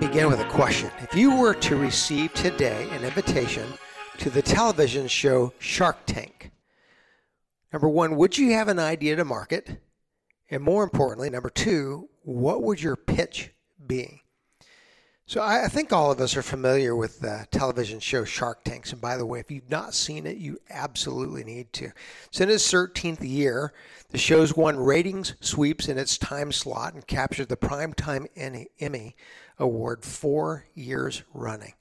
[0.00, 0.90] to begin with a question.
[1.00, 3.66] If you were to receive today an invitation
[4.18, 6.50] to the television show Shark Tank,
[7.72, 9.80] number one, would you have an idea to market?
[10.50, 13.52] And more importantly, number two, what would your pitch
[13.86, 14.22] be?
[15.28, 18.92] So I, think all of us are familiar with the television show Shark Tanks.
[18.92, 21.90] And by the way, if you've not seen it, you absolutely need to.
[22.26, 23.72] It's in its 13th year.
[24.10, 28.28] The show's won ratings sweeps in its time slot and captured the Primetime
[28.78, 29.16] Emmy
[29.58, 31.74] Award four years running.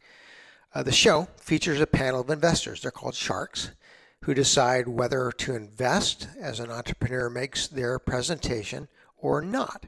[0.74, 2.82] Uh, the show features a panel of investors.
[2.82, 3.70] They're called sharks
[4.24, 8.88] who decide whether to invest as an entrepreneur makes their presentation
[9.20, 9.86] or not.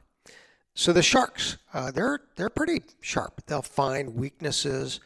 [0.77, 3.41] So the sharks, uh, they're they're pretty sharp.
[3.47, 4.99] They'll find weaknesses,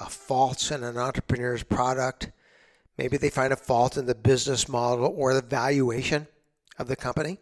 [0.00, 2.30] uh, faults in an entrepreneur's product.
[2.96, 6.28] Maybe they find a fault in the business model or the valuation
[6.78, 7.36] of the company.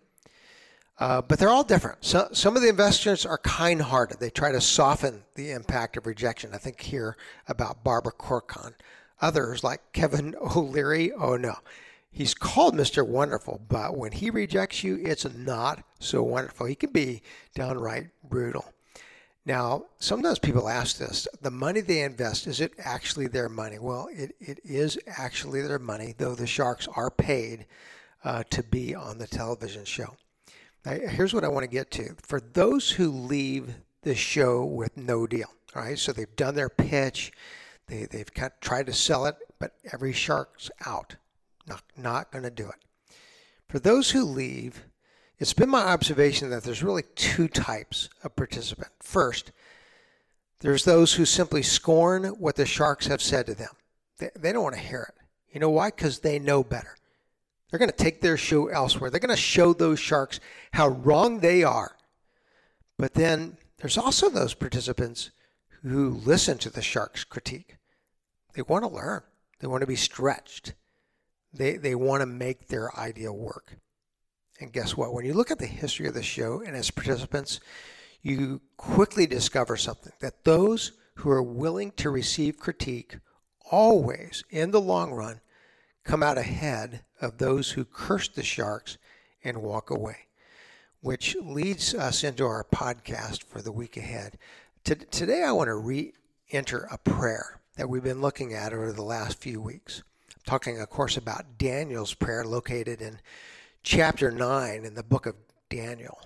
[0.99, 2.05] Uh, but they're all different.
[2.05, 4.19] So, some of the investors are kind hearted.
[4.19, 6.51] They try to soften the impact of rejection.
[6.55, 8.75] I think here about Barbara Corcoran.
[9.21, 11.55] Others, like Kevin O'Leary, oh no,
[12.17, 13.07] He's called Mr.
[13.07, 16.65] Wonderful, but when he rejects you, it's not so wonderful.
[16.65, 17.21] He can be
[17.55, 18.65] downright brutal.
[19.45, 23.79] Now, sometimes people ask this the money they invest, is it actually their money?
[23.79, 27.67] Well, it, it is actually their money, though the Sharks are paid
[28.25, 30.17] uh, to be on the television show.
[30.87, 32.17] Now, here's what I want to get to.
[32.23, 36.71] For those who leave the show with no deal, all right, so they've done their
[36.71, 37.31] pitch,
[37.89, 38.31] they, they've
[38.63, 41.17] tried to sell it, but every Shark's out.
[41.67, 42.77] Not, not going to do it.
[43.69, 44.85] For those who leave,
[45.39, 48.91] it's been my observation that there's really two types of participant.
[49.01, 49.53] First,
[50.61, 53.73] there's those who simply scorn what the sharks have said to them.
[54.19, 55.23] They, they don't want to hear it.
[55.53, 55.91] You know why?
[55.91, 56.97] Because they know better.
[57.71, 59.11] They're going to take their show elsewhere.
[59.11, 60.41] They're going to show those sharks
[60.73, 61.97] how wrong they are.
[62.97, 65.31] But then there's also those participants
[65.83, 67.77] who listen to the sharks' critique.
[68.55, 69.23] They want to learn,
[69.61, 70.73] they want to be stretched.
[71.57, 73.79] They, they want to make their idea work.
[74.61, 75.13] And guess what?
[75.13, 77.61] When you look at the history of the show and its participants,
[78.23, 83.19] you quickly discover something that those who are willing to receive critique
[83.71, 85.41] always, in the long run,
[86.05, 88.99] come out ahead of those who curse the sharks
[89.43, 90.17] and walk away.
[91.01, 94.39] Which leads us into our podcast for the week ahead.
[94.85, 96.13] Today, I want to re
[96.51, 100.03] enter a prayer that we've been looking at over the last few weeks
[100.47, 103.19] talking, of course, about Daniel's prayer located in
[103.83, 105.35] chapter 9 in the book of
[105.69, 106.19] Daniel.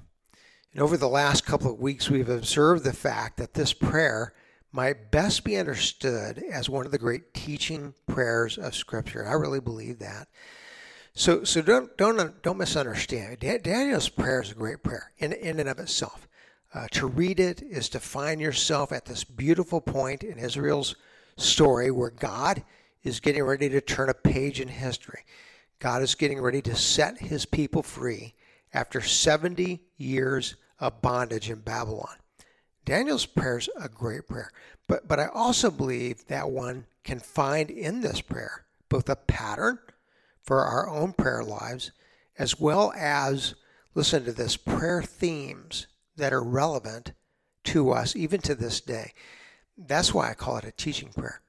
[0.72, 4.34] And over the last couple of weeks, we've observed the fact that this prayer
[4.72, 9.26] might best be understood as one of the great teaching prayers of Scripture.
[9.26, 10.28] I really believe that.
[11.12, 13.40] So, so don't don't don't misunderstand.
[13.40, 16.28] Daniel's prayer is a great prayer in in and of itself.
[16.72, 20.94] Uh, to read it is to find yourself at this beautiful point in Israel's
[21.36, 22.62] story where God
[23.02, 25.20] is getting ready to turn a page in history.
[25.78, 28.34] God is getting ready to set his people free
[28.72, 32.16] after 70 years of bondage in Babylon.
[32.84, 34.50] Daniel's prayer is a great prayer,
[34.86, 39.78] but, but I also believe that one can find in this prayer both a pattern
[40.42, 41.92] for our own prayer lives
[42.38, 43.54] as well as,
[43.94, 47.12] listen to this, prayer themes that are relevant
[47.64, 49.12] to us even to this day.
[49.76, 51.40] That's why I call it a teaching prayer.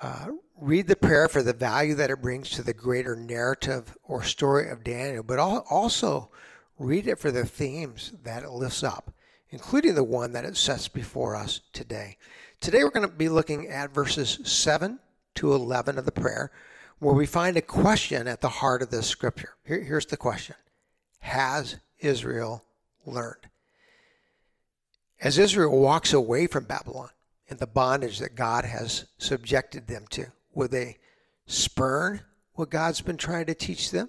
[0.00, 0.28] Uh,
[0.60, 4.68] read the prayer for the value that it brings to the greater narrative or story
[4.70, 6.30] of Daniel, but also
[6.78, 9.12] read it for the themes that it lifts up,
[9.50, 12.16] including the one that it sets before us today.
[12.60, 14.98] Today we're going to be looking at verses 7
[15.36, 16.50] to 11 of the prayer,
[16.98, 19.54] where we find a question at the heart of this scripture.
[19.64, 20.56] Here, here's the question
[21.20, 22.64] Has Israel
[23.06, 23.46] learned?
[25.20, 27.10] As Israel walks away from Babylon
[27.48, 30.98] and the bondage that God has subjected them to, Will they
[31.46, 32.22] spurn
[32.54, 34.08] what God's been trying to teach them,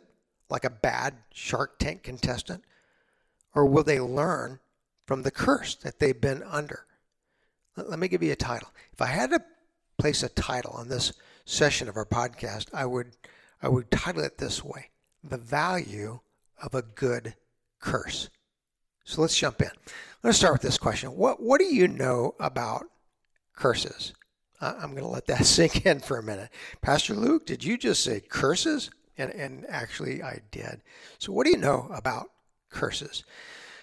[0.50, 2.63] like a bad Shark Tank contestant?
[3.53, 4.59] Or will they learn
[5.06, 6.86] from the curse that they've been under?
[7.75, 8.69] Let me give you a title.
[8.94, 9.44] If I had to
[9.97, 11.13] place a title on this
[11.45, 13.15] session of our podcast, I would
[13.62, 14.89] I would title it this way:
[15.24, 16.19] The Value
[16.62, 17.36] of a Good
[17.80, 18.30] Curse.
[19.03, 19.71] So let's jump in.
[20.24, 21.15] Let's start with this question.
[21.15, 22.86] What what do you know about
[23.53, 24.13] curses?
[24.61, 26.50] I'm going to let that sink in for a minute.
[26.81, 28.91] Pastor Luke, did you just say curses?
[29.17, 30.81] And, and actually, I did.
[31.17, 32.29] So, what do you know about
[32.69, 33.23] curses?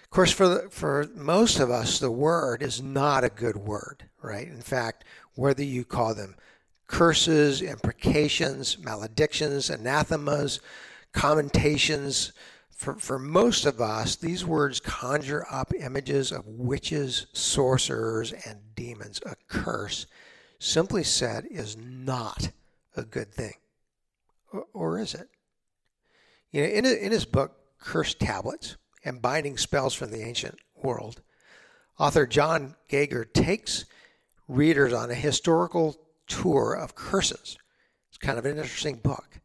[0.03, 4.05] Of course, for, the, for most of us, the word is not a good word,
[4.21, 4.47] right?
[4.47, 5.03] In fact,
[5.35, 6.35] whether you call them
[6.87, 10.59] curses, imprecations, maledictions, anathemas,
[11.11, 12.31] comminations,
[12.77, 19.19] for, for most of us, these words conjure up images of witches, sorcerers, and demons.
[19.25, 20.05] A curse,
[20.59, 22.51] simply said, is not
[22.95, 23.53] a good thing.
[24.51, 25.29] Or, or is it?
[26.51, 31.21] You know, in, in his book, Cursed Tablets and Binding Spells from the Ancient World,
[31.99, 33.85] author John Gager takes
[34.47, 37.57] readers on a historical tour of curses.
[38.09, 39.39] It's kind of an interesting book.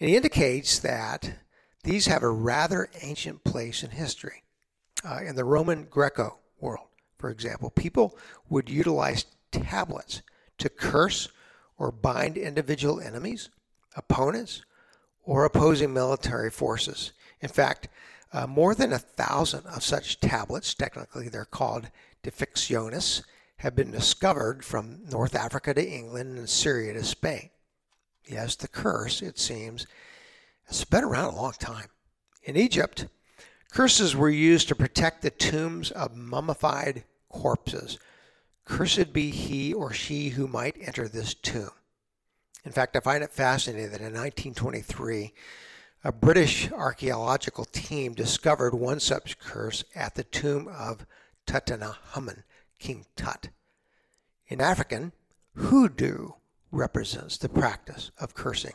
[0.00, 1.38] And he indicates that
[1.84, 4.42] these have a rather ancient place in history.
[5.04, 6.86] Uh, in the Roman Greco world,
[7.18, 8.16] for example, people
[8.48, 10.22] would utilize tablets
[10.58, 11.28] to curse
[11.78, 13.48] or bind individual enemies,
[13.96, 14.64] opponents,
[15.22, 17.12] or opposing military forces.
[17.40, 17.88] In fact,
[18.32, 21.90] uh, more than a thousand of such tablets, technically they're called
[22.24, 23.22] defixiones,
[23.56, 27.50] have been discovered from North Africa to England and Syria to Spain.
[28.26, 29.86] Yes, the curse, it seems,
[30.68, 31.86] it's been around a long time.
[32.44, 33.06] In Egypt,
[33.70, 37.98] curses were used to protect the tombs of mummified corpses.
[38.64, 41.70] Cursed be he or she who might enter this tomb.
[42.64, 45.32] In fact, I find it fascinating that in 1923,
[46.04, 51.06] a British archaeological team discovered one such curse at the tomb of
[51.46, 52.44] Tutankhamun,
[52.78, 53.48] King Tut.
[54.48, 55.12] In African,
[55.54, 56.30] hoodoo
[56.70, 58.74] represents the practice of cursing.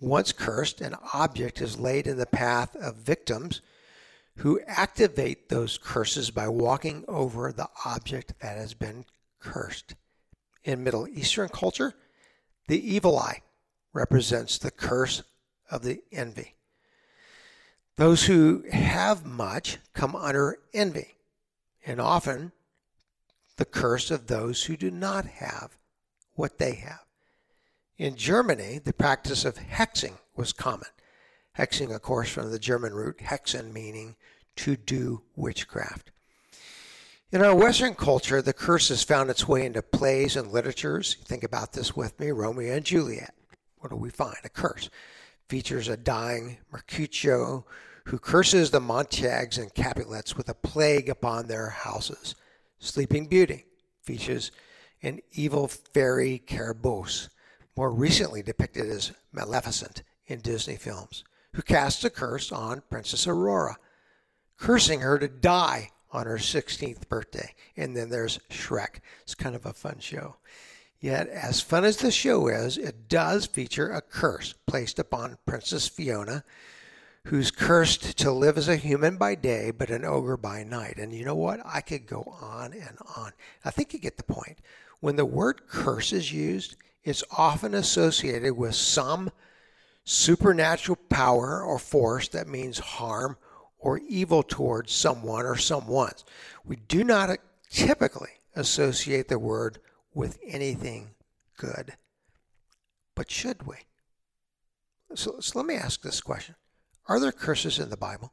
[0.00, 3.60] Once cursed, an object is laid in the path of victims
[4.38, 9.04] who activate those curses by walking over the object that has been
[9.40, 9.94] cursed.
[10.64, 11.94] In Middle Eastern culture,
[12.68, 13.42] the evil eye
[13.92, 15.22] represents the curse
[15.70, 16.54] of the envy.
[17.96, 21.16] Those who have much come under envy,
[21.84, 22.52] and often
[23.56, 25.76] the curse of those who do not have
[26.34, 27.04] what they have.
[27.96, 30.88] In Germany, the practice of hexing was common.
[31.58, 34.14] Hexing, of course, from the German root hexen, meaning
[34.56, 36.12] to do witchcraft.
[37.30, 41.16] In our Western culture, the curse has found its way into plays and literatures.
[41.24, 43.34] Think about this with me Romeo and Juliet.
[43.78, 44.38] What do we find?
[44.44, 44.88] A curse.
[45.48, 47.66] Features a dying Mercutio
[48.04, 52.34] who curses the Montagues and Capulets with a plague upon their houses.
[52.78, 53.66] Sleeping Beauty
[54.00, 54.50] features
[55.02, 57.28] an evil fairy Carabosse
[57.76, 61.24] more recently depicted as Maleficent in Disney films,
[61.58, 63.78] who casts a curse on Princess Aurora,
[64.58, 67.52] cursing her to die on her 16th birthday.
[67.76, 69.00] And then there's Shrek.
[69.22, 70.36] It's kind of a fun show.
[71.00, 75.88] Yet, as fun as the show is, it does feature a curse placed upon Princess
[75.88, 76.44] Fiona,
[77.24, 80.98] who's cursed to live as a human by day, but an ogre by night.
[80.98, 81.58] And you know what?
[81.64, 83.32] I could go on and on.
[83.64, 84.58] I think you get the point.
[85.00, 89.32] When the word curse is used, it's often associated with some
[90.08, 93.36] supernatural power or force that means harm
[93.78, 96.24] or evil towards someone or someone's.
[96.64, 97.36] We do not
[97.68, 99.80] typically associate the word
[100.14, 101.10] with anything
[101.58, 101.92] good.
[103.14, 103.76] But should we?
[105.14, 106.54] So, so let me ask this question
[107.06, 108.32] Are there curses in the Bible?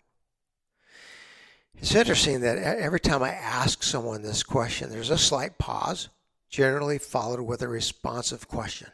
[1.75, 6.07] It's interesting that every time I ask someone this question, there's a slight pause
[6.49, 8.87] generally followed with a responsive question.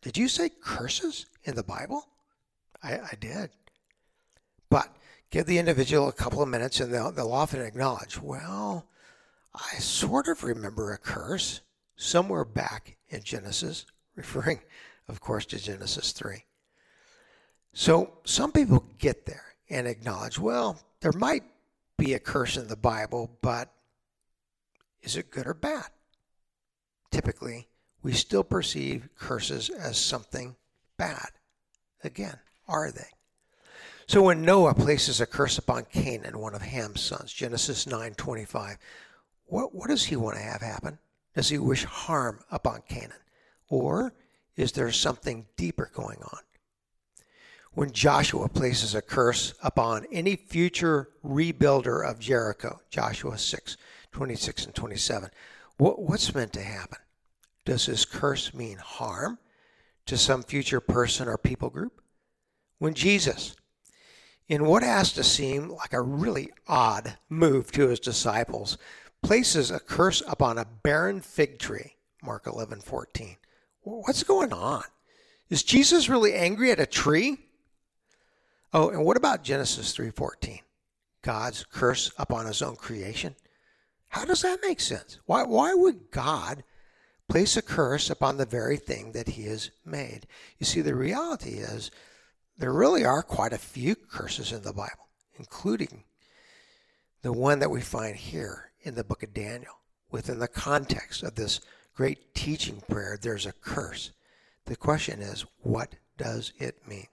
[0.00, 2.08] Did you say curses in the Bible?
[2.82, 3.50] I, I did.
[4.70, 4.94] But
[5.30, 8.86] give the individual a couple of minutes and they'll, they'll often acknowledge, well,
[9.54, 11.60] I sort of remember a curse
[11.96, 14.60] somewhere back in Genesis, referring,
[15.08, 16.44] of course, to Genesis 3.
[17.74, 21.44] So some people get there and acknowledge, well, there might
[21.98, 23.72] be a curse in the Bible, but
[25.02, 25.88] is it good or bad?
[27.12, 27.68] typically
[28.02, 30.56] we still perceive curses as something
[31.02, 31.30] bad.
[32.04, 33.08] Again, are they?
[34.06, 38.76] So when Noah places a curse upon Canaan, one of Ham's sons, Genesis 9:25,
[39.46, 40.98] what, what does he want to have happen?
[41.34, 43.24] Does he wish harm upon Canaan?
[43.68, 44.14] Or
[44.56, 46.38] is there something deeper going on?
[47.72, 53.76] When Joshua places a curse upon any future rebuilder of Jericho, Joshua 6,
[54.12, 55.30] 26 and 27,
[55.78, 56.98] what, what's meant to happen?
[57.64, 59.38] Does this curse mean harm
[60.06, 62.00] to some future person or people group?
[62.78, 63.54] When Jesus,
[64.48, 68.76] in what has to seem like a really odd move to his disciples,
[69.22, 73.36] places a curse upon a barren fig tree, Mark 11, 14.
[73.82, 74.82] What's going on?
[75.48, 77.38] Is Jesus really angry at a tree?
[78.72, 80.60] Oh, and what about Genesis 3:14?
[81.20, 83.36] God's curse upon his own creation?
[84.08, 85.18] How does that make sense?
[85.26, 86.64] Why, why would God
[87.28, 90.26] place a curse upon the very thing that he has made?
[90.58, 91.90] You see, the reality is
[92.58, 96.04] there really are quite a few curses in the Bible, including
[97.22, 99.78] the one that we find here in the book of Daniel.
[100.10, 101.60] Within the context of this
[101.94, 104.12] great teaching prayer, there's a curse.
[104.66, 107.06] The question is, what does it mean?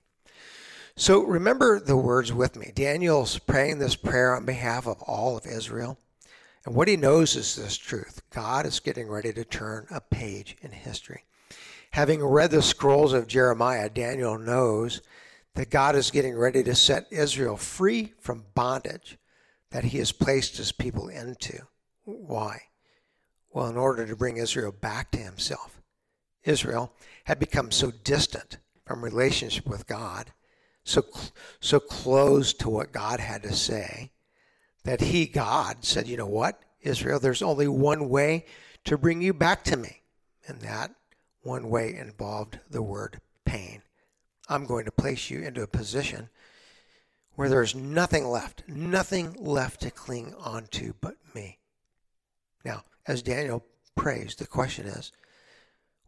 [0.96, 2.72] So remember the words with me.
[2.76, 5.98] Daniel's praying this prayer on behalf of all of Israel.
[6.66, 10.58] And what he knows is this truth God is getting ready to turn a page
[10.62, 11.24] in history.
[11.92, 15.02] Having read the scrolls of Jeremiah, Daniel knows
[15.56, 19.18] that God is getting ready to set Israel free from bondage
[19.72, 21.60] that he has placed his people into.
[22.04, 22.62] Why?
[23.52, 25.82] Well, in order to bring Israel back to himself.
[26.44, 26.94] Israel
[27.26, 30.32] had become so distant from relationship with God,
[30.84, 31.04] so,
[31.60, 34.12] so close to what God had to say,
[34.84, 38.46] that he, God, said, You know what, Israel, there's only one way
[38.86, 40.02] to bring you back to me.
[40.48, 40.92] And that
[41.42, 43.84] one way involved the word pain.
[44.48, 46.30] I'm going to place you into a position
[47.36, 51.60] where there's nothing left, nothing left to cling onto but me.
[52.66, 53.64] Now, as Daniel
[53.96, 55.12] prays, the question is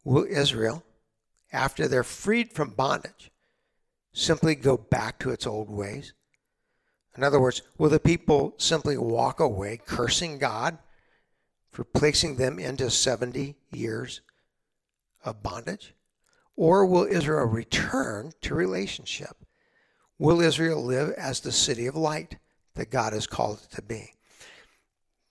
[0.03, 0.83] Will Israel,
[1.53, 3.31] after they're freed from bondage,
[4.13, 6.13] simply go back to its old ways?
[7.17, 10.77] In other words, will the people simply walk away cursing God
[11.69, 14.21] for placing them into 70 years
[15.23, 15.93] of bondage?
[16.55, 19.37] Or will Israel return to relationship?
[20.19, 22.37] Will Israel live as the city of light
[22.75, 24.13] that God has called it to be?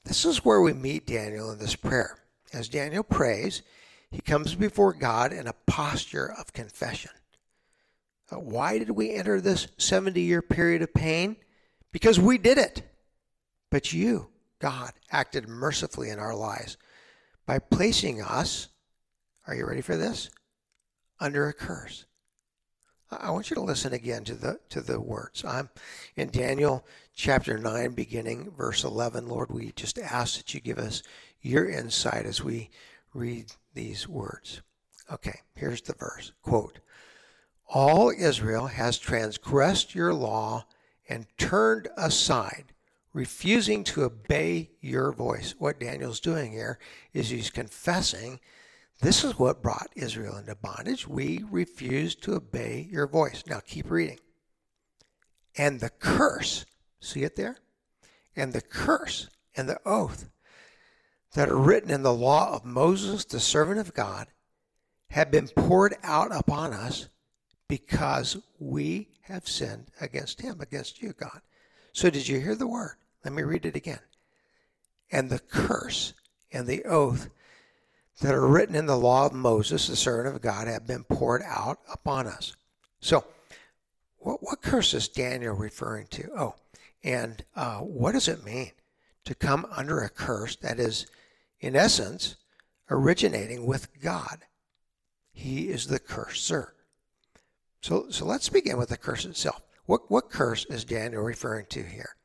[0.05, 2.19] This is where we meet Daniel in this prayer.
[2.53, 3.63] As Daniel prays,
[4.11, 7.13] he comes before God in a posture of confession.
[8.31, 11.37] Why did we enter this 70 year period of pain?
[11.93, 12.83] Because we did it.
[13.71, 14.29] But you,
[14.59, 16.77] God, acted mercifully in our lives
[17.47, 18.69] by placing us,
[19.47, 20.31] are you ready for this?
[21.21, 22.05] Under a curse.
[23.11, 25.45] I want you to listen again to the to the words.
[25.45, 25.69] I'm
[26.15, 29.27] in Daniel chapter 9 beginning verse 11.
[29.27, 31.03] Lord, we just ask that you give us
[31.41, 32.71] your insight as we
[33.13, 34.63] read these words.
[35.13, 36.33] Okay, here's the verse.
[36.43, 36.79] Quote,
[37.67, 40.67] All Israel has transgressed your law
[41.11, 42.73] and turned aside,
[43.13, 45.55] refusing to obey your voice.
[45.59, 46.79] What Daniel's doing here
[47.13, 48.41] is he's confessing
[49.03, 51.09] this is what brought Israel into bondage.
[51.09, 53.43] We refused to obey your voice.
[53.47, 54.21] Now keep reading.
[55.57, 56.67] And the curse,
[57.01, 57.57] see it there?
[58.37, 60.29] And the curse and the oath
[61.35, 64.29] that are written in the law of Moses, the servant of God,
[65.09, 67.09] have been poured out upon us
[67.69, 71.41] because we have sinned against him, against you, God.
[71.93, 72.97] So, did you hear the word?
[73.25, 74.01] Let me read it again.
[75.11, 76.15] And the curse
[76.53, 77.29] and the oath
[78.21, 81.43] that are written in the law of Moses, the servant of God, have been poured
[81.43, 82.55] out upon us.
[83.01, 83.25] So,
[84.19, 86.31] what, what curse is Daniel referring to?
[86.37, 86.55] Oh,
[87.03, 88.73] and uh, what does it mean
[89.25, 91.07] to come under a curse that is,
[91.61, 92.37] in essence,
[92.91, 94.41] originating with God?
[95.33, 96.75] He is the curser.
[97.81, 99.63] So, so let's begin with the curse itself.
[99.87, 102.17] What, what curse is Daniel referring to here?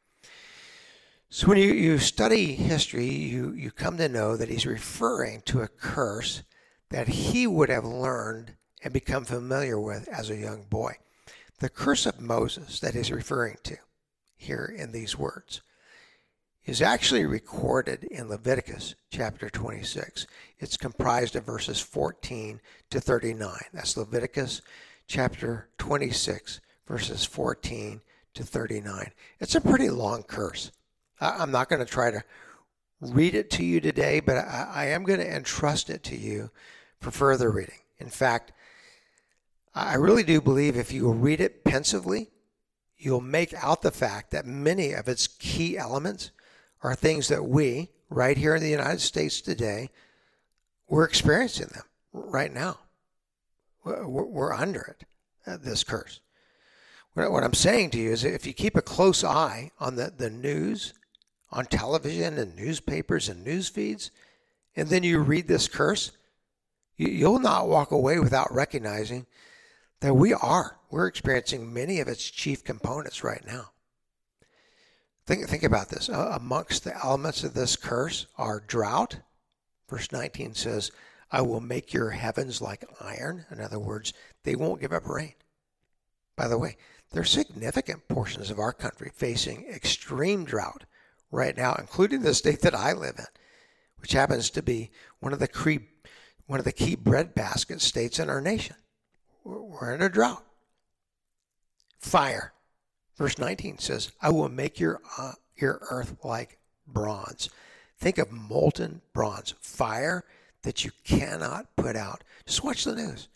[1.30, 5.62] So when you, you study history, you, you come to know that he's referring to
[5.62, 6.44] a curse
[6.90, 10.94] that he would have learned and become familiar with as a young boy.
[11.60, 13.78] The curse of Moses that he's referring to
[14.38, 15.62] here in these words
[16.66, 20.28] is actually recorded in Leviticus chapter 26.
[20.60, 22.60] It's comprised of verses 14
[22.90, 23.52] to 39.
[23.74, 24.62] That's Leviticus
[25.08, 28.02] chapter 26, verses 14
[28.34, 29.12] to 39.
[29.40, 30.72] It's a pretty long curse.
[31.20, 32.24] I'm not going to try to
[33.00, 36.52] read it to you today, but I, am going to entrust it to you
[37.00, 37.80] for further reading.
[37.98, 38.52] In fact,
[39.74, 42.30] I really do believe if you read it pensively,
[42.98, 46.32] you'll make out the fact that many of its key elements
[46.82, 49.90] are things that we, right here in the United States today,
[50.88, 51.84] we're experiencing them
[52.14, 52.80] right now.
[53.86, 55.04] We're under it,
[55.46, 56.20] uh, this curse.
[57.14, 60.30] What I'm saying to you is if you keep a close eye on the, the
[60.30, 60.94] news,
[61.50, 64.12] on television and newspapers and news feeds,
[64.76, 66.12] and then you read this curse,
[66.98, 69.26] you'll not walk away without recognizing
[70.02, 70.78] that we are.
[70.92, 73.72] We're experiencing many of its chief components right now.
[75.26, 76.10] Think, think about this.
[76.10, 79.18] Uh, amongst the elements of this curse are drought.
[79.90, 80.92] Verse 19 says,
[81.32, 83.46] I will make your heavens like iron.
[83.52, 84.14] In other words,
[84.44, 85.34] they won't give up rain.
[86.36, 86.78] By the way,
[87.12, 90.84] there are significant portions of our country facing extreme drought
[91.32, 93.26] right now, including the state that I live in,
[93.98, 95.80] which happens to be one of the key,
[96.46, 98.76] one of the key breadbasket states in our nation.
[99.44, 100.44] We're in a drought.
[102.00, 102.54] Fire.
[103.16, 107.50] Verse 19 says, I will make your, uh, your earth like bronze.
[107.98, 110.26] Think of molten bronze, fire
[110.66, 112.24] that you cannot put out.
[112.46, 113.30] Just watch the news.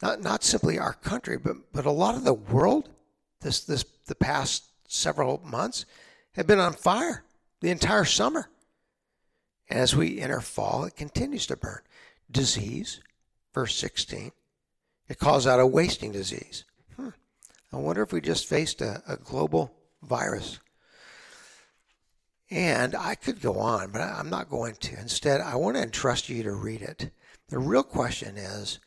[0.00, 2.88] Not, not simply our country, but, but a lot of the world
[3.40, 5.86] this, this the past several months
[6.32, 7.24] have been on fire
[7.60, 8.48] the entire summer.
[9.68, 11.80] And as we enter fall, it continues to burn.
[12.30, 13.00] Disease,
[13.54, 14.32] verse 16,
[15.08, 16.64] it calls out a wasting disease.
[16.96, 17.10] Hmm.
[17.72, 19.72] I wonder if we just faced a, a global
[20.02, 20.60] virus
[22.50, 24.98] and I could go on, but I'm not going to.
[24.98, 27.10] Instead, I want to entrust you to read it.
[27.48, 28.80] The real question is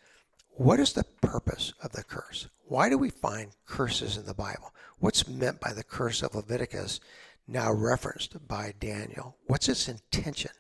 [0.51, 2.47] what is the purpose of the curse?
[2.65, 4.73] Why do we find curses in the Bible?
[4.99, 6.99] What's meant by the curse of Leviticus,
[7.47, 9.37] now referenced by Daniel?
[9.47, 10.51] What's its intention?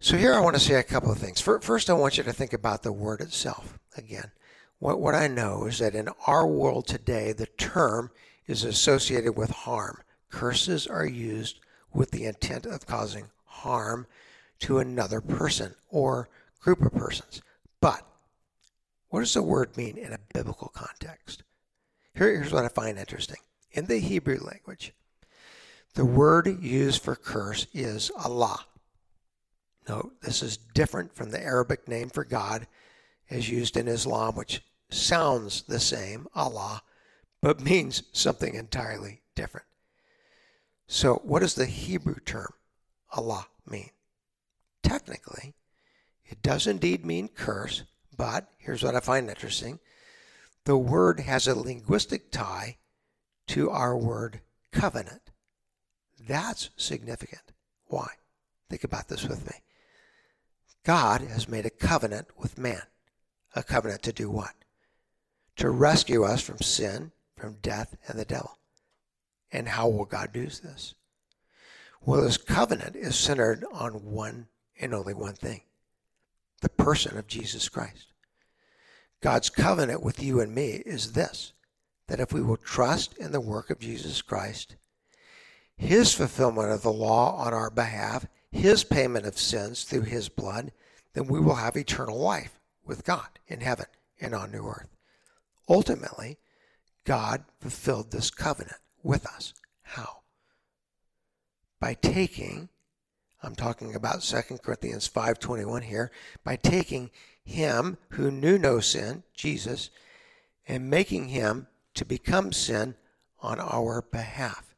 [0.00, 1.40] So, here I want to say a couple of things.
[1.40, 3.78] First, I want you to think about the word itself.
[3.96, 4.32] Again,
[4.78, 8.10] what, what I know is that in our world today, the term
[8.46, 10.02] is associated with harm.
[10.28, 11.60] Curses are used
[11.94, 14.06] with the intent of causing harm
[14.60, 16.28] to another person or
[16.60, 17.42] group of persons.
[17.80, 18.06] But
[19.08, 21.42] what does the word mean in a biblical context?
[22.14, 23.38] Here, here's what I find interesting.
[23.72, 24.92] In the Hebrew language,
[25.94, 28.64] the word used for curse is Allah.
[29.88, 32.66] Note, this is different from the Arabic name for God
[33.28, 36.82] as used in Islam, which sounds the same, Allah,
[37.40, 39.66] but means something entirely different.
[40.92, 42.52] So, what does the Hebrew term
[43.12, 43.88] Allah mean?
[44.82, 45.54] Technically,
[46.26, 47.84] it does indeed mean curse,
[48.14, 49.80] but here's what I find interesting
[50.66, 52.76] the word has a linguistic tie
[53.46, 55.30] to our word covenant.
[56.28, 57.52] That's significant.
[57.86, 58.08] Why?
[58.68, 59.62] Think about this with me.
[60.84, 62.82] God has made a covenant with man.
[63.56, 64.52] A covenant to do what?
[65.56, 68.58] To rescue us from sin, from death, and the devil.
[69.52, 70.94] And how will God do this?
[72.04, 74.48] Well, his covenant is centered on one
[74.80, 75.62] and only one thing
[76.60, 78.06] the person of Jesus Christ.
[79.20, 81.52] God's covenant with you and me is this
[82.08, 84.76] that if we will trust in the work of Jesus Christ,
[85.76, 90.72] his fulfillment of the law on our behalf, his payment of sins through his blood,
[91.14, 93.86] then we will have eternal life with God in heaven
[94.20, 94.94] and on new earth.
[95.68, 96.38] Ultimately,
[97.04, 99.54] God fulfilled this covenant with us.
[99.82, 100.22] How?
[101.80, 102.68] By taking,
[103.42, 106.10] I'm talking about 2 Corinthians 5:21 here,
[106.44, 107.10] by taking
[107.44, 109.90] him who knew no sin, Jesus,
[110.66, 112.94] and making him to become sin
[113.40, 114.74] on our behalf.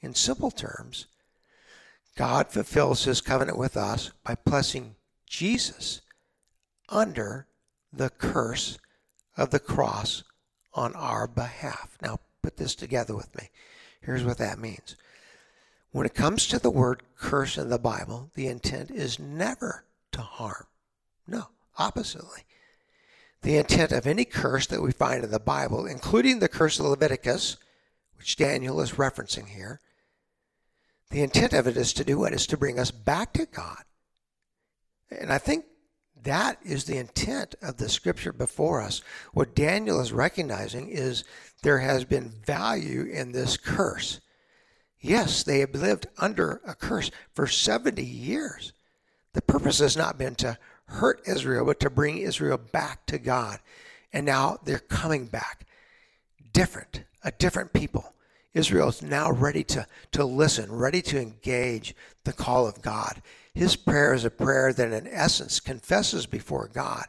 [0.00, 1.06] In simple terms,
[2.16, 6.00] God fulfills his covenant with us by placing Jesus
[6.88, 7.46] under
[7.92, 8.78] the curse
[9.36, 10.24] of the cross
[10.74, 11.96] on our behalf.
[12.02, 13.50] Now, put this together with me.
[14.00, 14.96] Here's what that means.
[15.92, 20.20] When it comes to the word curse in the Bible, the intent is never to
[20.20, 20.66] harm.
[21.26, 21.48] No,
[21.78, 22.44] oppositely.
[23.42, 26.86] The intent of any curse that we find in the Bible, including the curse of
[26.86, 27.56] Leviticus,
[28.18, 29.80] which Daniel is referencing here,
[31.10, 32.32] the intent of it is to do what?
[32.32, 33.82] Is to bring us back to God.
[35.10, 35.64] And I think
[36.24, 39.02] that is the intent of the scripture before us.
[39.32, 41.24] What Daniel is recognizing is
[41.62, 44.20] there has been value in this curse.
[45.00, 48.72] Yes, they have lived under a curse for 70 years.
[49.32, 53.60] The purpose has not been to hurt Israel, but to bring Israel back to God.
[54.12, 55.66] And now they're coming back
[56.52, 58.14] different, a different people.
[58.52, 63.22] Israel is now ready to, to listen, ready to engage the call of God.
[63.54, 67.06] His prayer is a prayer that, in essence, confesses before God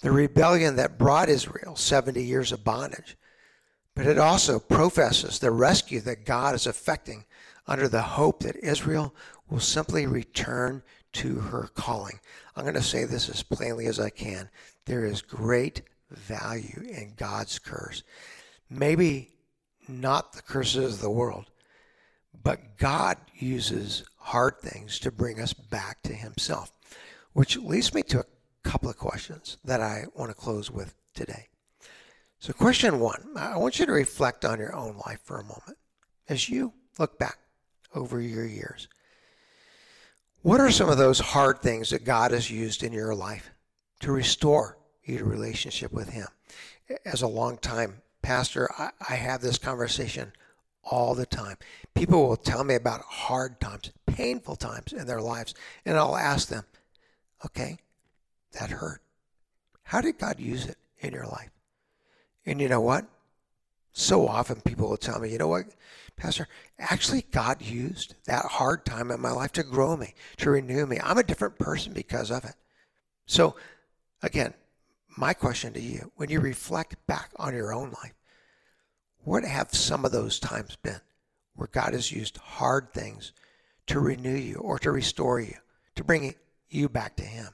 [0.00, 3.16] the rebellion that brought Israel 70 years of bondage.
[3.94, 7.24] But it also professes the rescue that God is effecting
[7.66, 9.14] under the hope that Israel
[9.50, 10.82] will simply return
[11.14, 12.20] to her calling.
[12.54, 14.50] I'm going to say this as plainly as I can.
[14.84, 18.02] There is great value in God's curse.
[18.70, 19.30] Maybe
[19.88, 21.50] not the curses of the world,
[22.42, 26.72] but God uses hard things to bring us back to Himself.
[27.32, 28.24] Which leads me to a
[28.62, 31.48] couple of questions that I want to close with today.
[32.40, 35.78] So, question one I want you to reflect on your own life for a moment
[36.28, 37.38] as you look back
[37.94, 38.88] over your years.
[40.42, 43.50] What are some of those hard things that God has used in your life
[44.00, 46.28] to restore your relationship with Him?
[47.04, 50.32] As a long-time pastor, I, I have this conversation
[50.84, 51.56] all the time.
[51.94, 56.48] People will tell me about hard times, painful times in their lives, and I'll ask
[56.48, 56.64] them,
[57.44, 57.78] okay,
[58.52, 59.02] that hurt.
[59.84, 61.50] How did God use it in your life?
[62.46, 63.06] And you know what?
[63.92, 65.66] So often people will tell me, you know what,
[66.16, 70.84] Pastor, actually, God used that hard time in my life to grow me, to renew
[70.84, 70.98] me.
[71.02, 72.54] I'm a different person because of it.
[73.26, 73.54] So,
[74.22, 74.52] again,
[75.16, 78.14] my question to you when you reflect back on your own life,
[79.28, 81.00] what have some of those times been
[81.54, 83.32] where God has used hard things
[83.86, 85.56] to renew you or to restore you,
[85.96, 86.34] to bring
[86.70, 87.48] you back to Him?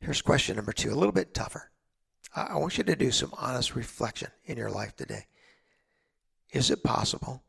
[0.00, 1.70] Here's question number two, a little bit tougher.
[2.34, 5.26] I want you to do some honest reflection in your life today.
[6.52, 7.42] Is it possible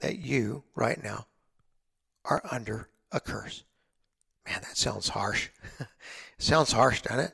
[0.00, 1.26] that you, right now,
[2.24, 3.62] are under a curse?
[4.46, 5.50] Man, that sounds harsh.
[6.38, 7.32] sounds harsh, doesn't it?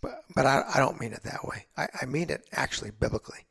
[0.00, 1.66] But, but I, I don't mean it that way.
[1.76, 3.46] I, I mean it actually biblically.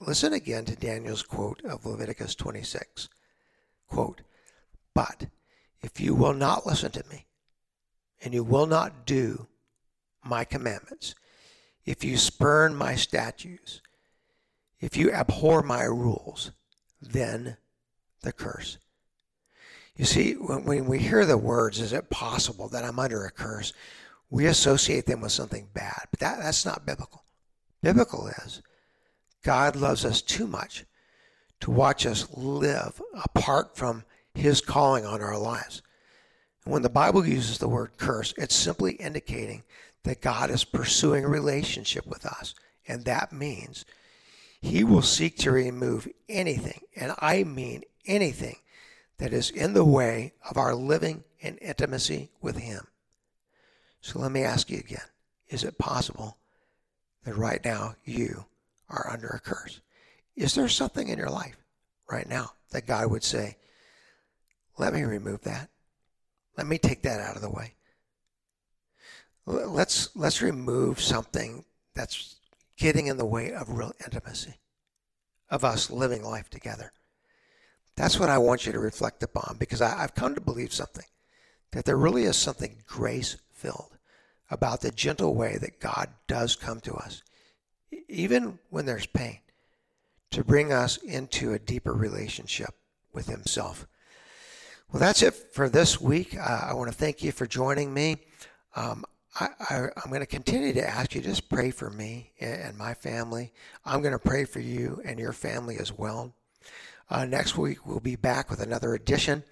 [0.00, 3.08] Listen again to Daniel's quote of Leviticus 26.
[3.88, 4.22] Quote,
[4.94, 5.26] But
[5.82, 7.26] if you will not listen to me,
[8.22, 9.46] and you will not do
[10.24, 11.14] my commandments,
[11.84, 13.80] if you spurn my statutes,
[14.80, 16.50] if you abhor my rules,
[17.00, 17.56] then
[18.22, 18.78] the curse.
[19.96, 23.30] You see, when, when we hear the words, is it possible that I'm under a
[23.30, 23.72] curse?
[24.30, 27.24] We associate them with something bad, but that, that's not biblical.
[27.82, 28.62] Biblical is
[29.42, 30.84] God loves us too much
[31.60, 35.82] to watch us live apart from his calling on our lives.
[36.64, 39.62] And when the Bible uses the word curse, it's simply indicating
[40.04, 42.54] that God is pursuing a relationship with us.
[42.86, 43.84] And that means
[44.60, 48.56] he will seek to remove anything, and I mean anything,
[49.18, 52.86] that is in the way of our living in intimacy with him.
[54.00, 55.00] So let me ask you again
[55.48, 56.36] is it possible
[57.24, 58.44] that right now you
[58.88, 59.80] are under a curse?
[60.36, 61.56] Is there something in your life
[62.10, 63.56] right now that God would say,
[64.78, 65.68] let me remove that?
[66.56, 67.74] Let me take that out of the way
[69.48, 72.36] let's let's remove something that's
[72.76, 74.54] getting in the way of real intimacy
[75.50, 76.92] of us living life together
[77.96, 81.06] that's what i want you to reflect upon because I, i've come to believe something
[81.72, 83.96] that there really is something grace filled
[84.50, 87.22] about the gentle way that god does come to us
[88.08, 89.38] even when there's pain
[90.30, 92.74] to bring us into a deeper relationship
[93.12, 93.86] with himself
[94.92, 98.16] well that's it for this week uh, i want to thank you for joining me
[98.76, 99.04] um,
[99.40, 103.52] I, am going to continue to ask you just pray for me and my family.
[103.84, 106.34] I'm going to pray for you and your family as well.
[107.10, 109.44] Uh, next week, we'll be back with another edition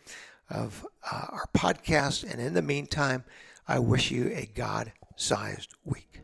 [0.51, 2.31] of uh, our podcast.
[2.31, 3.25] And in the meantime,
[3.69, 6.21] I wish you a God sized week.